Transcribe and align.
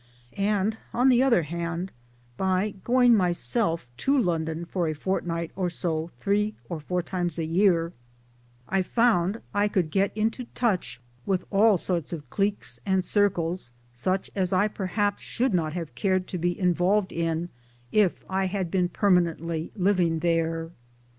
And 0.33 0.79
on 0.95 1.09
the 1.09 1.21
other 1.21 1.43
hand, 1.43 1.91
by 2.35 2.71
going 2.83 3.13
myself 3.15 3.85
to 3.97 4.17
London 4.17 4.65
for 4.65 4.87
a 4.87 4.95
fortnight 4.95 5.51
or 5.55 5.69
so 5.69 6.09
three 6.19 6.55
or 6.69 6.79
four 6.79 7.03
times 7.03 7.37
a 7.37 7.45
year, 7.45 7.93
I 8.67 8.81
found 8.81 9.43
I 9.53 9.67
could 9.67 9.91
g^et 9.91 10.09
into 10.15 10.45
touch 10.55 10.97
ISO 10.97 10.97
MY 10.97 10.97
DAYS 10.97 10.97
AND 10.97 11.37
DREAMS 11.37 11.49
with 11.51 11.53
all 11.61 11.77
sorts 11.77 12.13
of 12.13 12.29
cliques 12.31 12.79
and 12.83 13.03
circles 13.03 13.71
such 13.93 14.31
as 14.33 14.51
I 14.51 14.67
perhaps 14.67 15.21
should 15.21 15.53
not 15.53 15.73
have 15.73 15.93
cared 15.93 16.25
to 16.29 16.39
be 16.39 16.59
involved 16.59 17.13
in 17.13 17.49
if 17.91 18.23
I 18.27 18.45
had 18.47 18.71
been 18.71 18.89
permanently 18.89 19.71
living 19.75 20.17
there 20.17 20.71